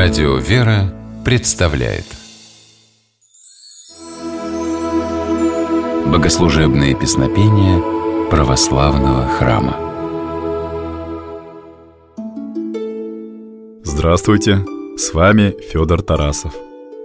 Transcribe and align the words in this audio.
Радио 0.00 0.36
«Вера» 0.36 0.94
представляет 1.24 2.04
Богослужебные 6.06 6.94
песнопения 6.94 7.82
православного 8.30 9.26
храма 9.26 9.76
Здравствуйте! 13.82 14.64
С 14.96 15.12
вами 15.12 15.56
Федор 15.68 16.00
Тарасов. 16.02 16.54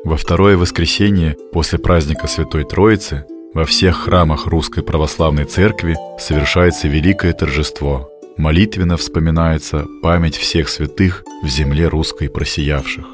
Во 0.03 0.15
второе 0.15 0.55
воскресенье 0.55 1.35
после 1.51 1.79
праздника 1.79 2.27
Святой 2.27 2.63
Троицы 2.63 3.25
во 3.55 3.65
всех 3.65 4.03
храмах 4.03 4.45
Русской 4.45 4.83
Православной 4.83 5.45
Церкви 5.45 5.97
совершается 6.19 6.87
великое 6.87 7.33
торжество– 7.33 8.11
молитвенно 8.37 8.95
вспоминается 8.97 9.87
память 10.01 10.35
всех 10.37 10.69
святых 10.69 11.23
в 11.43 11.47
земле 11.47 11.87
русской 11.87 12.29
просиявших. 12.29 13.05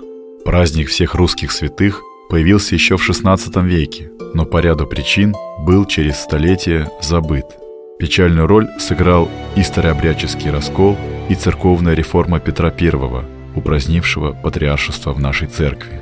Праздник 0.46 0.88
всех 0.90 1.16
русских 1.16 1.52
святых 1.52 2.02
появился 2.30 2.76
еще 2.76 2.96
в 2.98 3.08
XVI 3.08 3.66
веке, 3.66 4.12
но 4.34 4.46
по 4.46 4.60
ряду 4.60 4.88
причин 4.88 5.36
был 5.60 5.86
через 5.86 6.20
столетия 6.20 6.90
забыт. 7.02 7.46
Печальную 8.00 8.48
роль 8.48 8.68
сыграл 8.80 9.30
и 9.56 9.64
старообрядческий 9.64 10.52
раскол, 10.52 10.98
и 11.28 11.36
церковная 11.36 11.96
реформа 11.96 12.40
Петра 12.40 12.74
I, 12.80 12.92
упразднившего 13.56 14.32
патриаршество 14.32 15.12
в 15.14 15.20
нашей 15.20 15.48
церкви. 15.48 16.00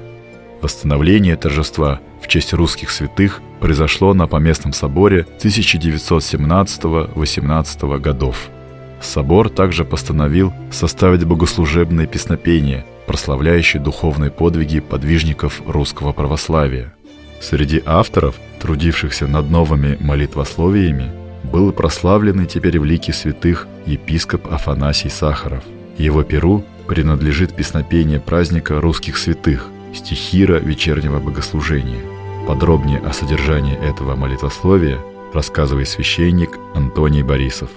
Восстановление 0.62 1.38
торжества 1.38 2.00
в 2.22 2.28
честь 2.28 2.54
русских 2.54 2.92
святых 2.92 3.42
произошло 3.60 4.14
на 4.14 4.28
Поместном 4.28 4.74
соборе 4.74 5.26
1917-18 5.42 8.00
годов– 8.00 8.50
Собор 9.02 9.50
также 9.50 9.86
постановил 9.86 10.54
составить 10.72 11.24
богослужебные 11.24 12.08
песнопения, 12.08 12.86
прославляющие 13.06 13.82
духовные 13.82 14.32
подвиги 14.32 14.80
подвижников 14.80 15.62
русского 15.66 16.12
православия. 16.14 16.94
Среди 17.40 17.82
авторов, 17.86 18.36
трудившихся 18.60 19.28
над 19.28 19.50
новыми 19.50 19.98
молитвословиями, 20.00 21.12
был 21.44 21.72
прославленный 21.72 22.46
теперь 22.46 22.80
в 22.80 22.86
лике 22.86 23.14
святых 23.14 23.68
епископ 23.86 24.52
Афанасий 24.52 25.10
Сахаров. 25.10 25.64
Его 25.98 26.24
перу 26.24 26.64
принадлежит 26.88 27.56
песнопение 27.56 28.20
праздника 28.20 28.82
русских 28.82 29.18
святых, 29.18 29.68
стихира 29.94 30.60
вечернего 30.60 31.20
богослужения. 31.20 32.02
Подробнее 32.48 33.00
о 33.00 33.14
содержании 33.14 33.78
этого 33.78 34.16
молитвословия 34.16 35.00
рассказывает 35.34 35.88
священник 35.90 36.58
Антоний 36.74 37.24
Борисов. 37.24 37.70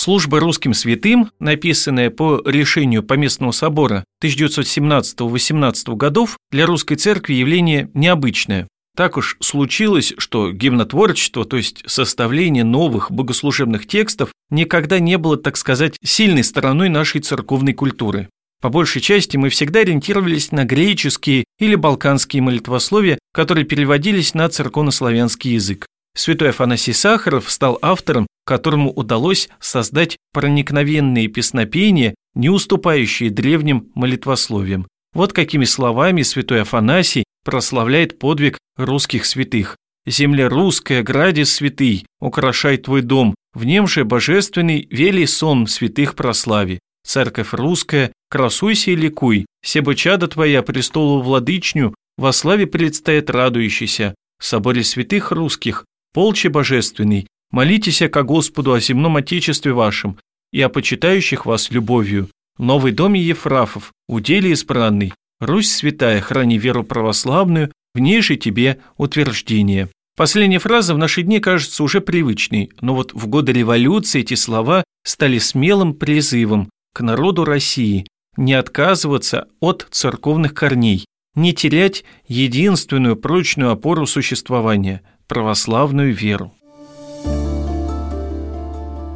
Служба 0.00 0.40
русским 0.40 0.72
святым, 0.72 1.30
написанная 1.40 2.08
по 2.08 2.40
решению 2.46 3.02
Поместного 3.02 3.50
собора 3.50 4.02
1917-18 4.24 5.94
годов, 5.94 6.38
для 6.50 6.64
русской 6.64 6.94
церкви 6.94 7.34
явление 7.34 7.90
необычное. 7.92 8.66
Так 8.96 9.18
уж 9.18 9.36
случилось, 9.40 10.14
что 10.16 10.52
гимнотворчество, 10.52 11.44
то 11.44 11.58
есть 11.58 11.82
составление 11.86 12.64
новых 12.64 13.10
богослужебных 13.10 13.86
текстов, 13.86 14.32
никогда 14.48 15.00
не 15.00 15.18
было, 15.18 15.36
так 15.36 15.58
сказать, 15.58 15.98
сильной 16.02 16.44
стороной 16.44 16.88
нашей 16.88 17.20
церковной 17.20 17.74
культуры. 17.74 18.30
По 18.62 18.70
большей 18.70 19.02
части 19.02 19.36
мы 19.36 19.50
всегда 19.50 19.80
ориентировались 19.80 20.50
на 20.50 20.64
греческие 20.64 21.44
или 21.58 21.74
балканские 21.74 22.40
молитвословия, 22.40 23.18
которые 23.34 23.66
переводились 23.66 24.32
на 24.32 24.48
церковнославянский 24.48 25.52
язык. 25.52 25.84
Святой 26.14 26.50
Афанасий 26.50 26.92
Сахаров 26.92 27.50
стал 27.50 27.78
автором, 27.82 28.26
которому 28.44 28.92
удалось 28.92 29.48
создать 29.60 30.16
проникновенные 30.32 31.28
песнопения, 31.28 32.14
не 32.34 32.48
уступающие 32.48 33.30
древним 33.30 33.90
молитвословиям. 33.94 34.86
Вот 35.12 35.32
какими 35.32 35.64
словами 35.64 36.22
святой 36.22 36.62
Афанасий 36.62 37.24
прославляет 37.44 38.18
подвиг 38.18 38.58
русских 38.76 39.24
святых. 39.24 39.76
«Земля 40.06 40.48
русская, 40.48 41.02
граде 41.02 41.44
святый, 41.44 42.06
украшай 42.20 42.78
твой 42.78 43.02
дом, 43.02 43.34
в 43.52 43.64
нем 43.64 43.86
же 43.86 44.04
божественный 44.04 44.86
велий 44.90 45.26
сон 45.26 45.66
святых 45.66 46.14
прослави. 46.14 46.80
Церковь 47.04 47.52
русская, 47.52 48.12
красуйся 48.30 48.92
и 48.92 48.96
ликуй, 48.96 49.46
себо 49.62 49.94
чада 49.94 50.28
твоя 50.28 50.62
престолу 50.62 51.20
владычню, 51.22 51.94
во 52.16 52.32
славе 52.32 52.66
предстоит 52.66 53.30
радующийся. 53.30 54.14
В 54.38 54.44
соборе 54.46 54.84
святых 54.84 55.32
русских 55.32 55.84
Полче 56.12 56.48
божественный, 56.48 57.28
молитесь 57.52 58.02
ко 58.10 58.22
Господу 58.22 58.72
о 58.72 58.80
земном 58.80 59.16
Отечестве 59.16 59.72
вашем 59.72 60.18
и 60.52 60.60
о 60.60 60.68
почитающих 60.68 61.46
вас 61.46 61.70
любовью. 61.70 62.28
Новый 62.58 62.92
доме 62.92 63.20
Ефрафов, 63.20 63.92
уделе 64.08 64.50
избранный, 64.50 65.12
Русь 65.40 65.70
святая, 65.70 66.20
храни 66.20 66.58
веру 66.58 66.84
православную, 66.84 67.72
в 67.94 67.98
ней 67.98 68.20
же 68.20 68.36
тебе 68.36 68.80
утверждение. 68.98 69.88
Последняя 70.16 70.58
фраза 70.58 70.94
в 70.94 70.98
наши 70.98 71.22
дни 71.22 71.40
кажется 71.40 71.82
уже 71.82 72.00
привычной, 72.00 72.70
но 72.82 72.94
вот 72.94 73.14
в 73.14 73.26
годы 73.26 73.52
революции 73.52 74.20
эти 74.20 74.34
слова 74.34 74.84
стали 75.04 75.38
смелым 75.38 75.94
призывом 75.94 76.68
к 76.92 77.00
народу 77.00 77.44
России 77.44 78.06
не 78.36 78.54
отказываться 78.54 79.48
от 79.60 79.86
церковных 79.90 80.54
корней, 80.54 81.04
не 81.34 81.54
терять 81.54 82.04
единственную 82.26 83.16
прочную 83.16 83.70
опору 83.70 84.06
существования– 84.06 85.02
православную 85.30 86.12
веру. 86.12 86.50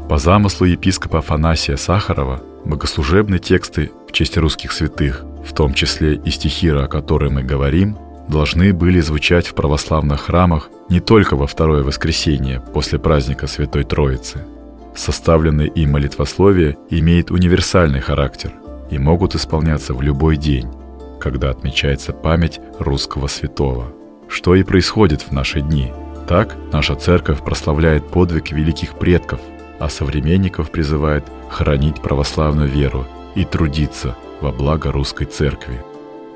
По 0.08 0.18
замыслу 0.18 0.64
епископа 0.64 1.18
Афанасия 1.18 1.76
Сахарова 1.76 2.40
богослужебные 2.64 3.40
тексты 3.40 3.90
в 4.08 4.12
честь 4.12 4.36
русских 4.36 4.70
святых, 4.70 5.24
в 5.44 5.52
том 5.52 5.74
числе 5.74 6.14
и 6.14 6.30
стихира, 6.30 6.84
о 6.84 6.88
которой 6.88 7.30
мы 7.30 7.42
говорим, 7.42 7.98
должны 8.28 8.72
были 8.72 9.00
звучать 9.00 9.48
в 9.48 9.54
православных 9.54 10.20
храмах 10.20 10.70
не 10.88 11.00
только 11.00 11.34
во 11.34 11.48
второе 11.48 11.82
воскресенье 11.82 12.62
после 12.72 13.00
праздника 13.00 13.48
Святой 13.48 13.82
Троицы. 13.82 14.44
Составленные 14.94 15.66
им 15.66 15.90
молитвословия 15.90 16.76
имеют 16.90 17.32
универсальный 17.32 18.00
характер 18.00 18.52
и 18.88 18.98
могут 18.98 19.34
исполняться 19.34 19.94
в 19.94 20.00
любой 20.00 20.36
день, 20.36 20.68
когда 21.18 21.50
отмечается 21.50 22.12
память 22.12 22.60
русского 22.78 23.26
святого, 23.26 23.86
что 24.28 24.54
и 24.54 24.62
происходит 24.62 25.22
в 25.22 25.32
наши 25.32 25.60
дни– 25.60 25.92
так 26.26 26.56
наша 26.72 26.94
церковь 26.94 27.42
прославляет 27.42 28.08
подвиг 28.08 28.50
великих 28.52 28.98
предков, 28.98 29.40
а 29.78 29.88
современников 29.88 30.70
призывает 30.70 31.24
хранить 31.50 32.00
православную 32.00 32.68
веру 32.68 33.06
и 33.34 33.44
трудиться 33.44 34.16
во 34.40 34.52
благо 34.52 34.92
русской 34.92 35.24
церкви. 35.24 35.82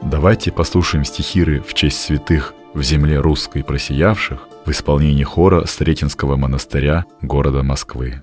Давайте 0.03 0.53
послушаем 0.53 1.05
стихиры 1.05 1.61
в 1.61 1.75
честь 1.75 2.01
святых 2.01 2.55
в 2.75 2.83
земле 2.83 3.19
русской 3.21 3.65
просиявших 3.65 4.49
в 4.65 4.71
исполнении 4.71 5.25
хора 5.25 5.65
Сретенского 5.65 6.37
монастыря 6.37 7.05
города 7.23 7.63
Москвы. 7.63 8.23